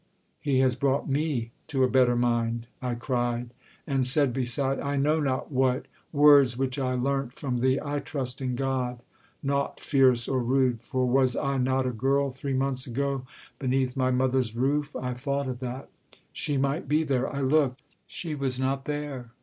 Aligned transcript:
He 0.39 0.57
has 0.61 0.75
brought 0.75 1.07
me 1.07 1.51
to 1.67 1.83
a 1.83 1.87
better 1.87 2.15
mind!' 2.15 2.65
I 2.81 2.95
cried, 2.95 3.51
and 3.85 4.07
said 4.07 4.33
beside 4.33 4.79
I 4.79 4.95
know 4.95 5.19
not 5.19 5.51
what 5.51 5.85
Words 6.11 6.57
which 6.57 6.79
I 6.79 6.95
learnt 6.95 7.35
from 7.35 7.59
thee 7.59 7.79
I 7.79 7.99
trust 7.99 8.41
in 8.41 8.55
God 8.55 9.01
Nought 9.43 9.79
fierce 9.79 10.27
or 10.27 10.41
rude 10.41 10.81
for 10.81 11.05
was 11.05 11.35
I 11.35 11.59
not 11.59 11.85
a 11.85 11.91
girl 11.91 12.31
Three 12.31 12.55
months 12.55 12.87
ago 12.87 13.27
beneath 13.59 13.95
my 13.95 14.09
mother's 14.09 14.55
roof? 14.55 14.95
I 14.95 15.13
thought 15.13 15.45
of 15.45 15.59
that. 15.59 15.87
She 16.33 16.57
might 16.57 16.87
be 16.87 17.03
there! 17.03 17.31
I 17.31 17.41
looked 17.41 17.83
She 18.07 18.33
was 18.33 18.57
not 18.59 18.85
there! 18.85 19.29